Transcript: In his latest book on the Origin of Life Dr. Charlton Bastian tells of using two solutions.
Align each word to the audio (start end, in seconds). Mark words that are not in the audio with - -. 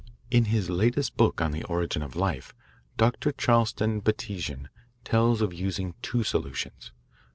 In 0.31 0.45
his 0.45 0.67
latest 0.67 1.15
book 1.15 1.41
on 1.41 1.51
the 1.51 1.63
Origin 1.65 2.01
of 2.01 2.15
Life 2.15 2.55
Dr. 2.97 3.31
Charlton 3.31 3.99
Bastian 3.99 4.67
tells 5.03 5.43
of 5.43 5.53
using 5.53 5.93
two 6.01 6.23
solutions. 6.23 6.91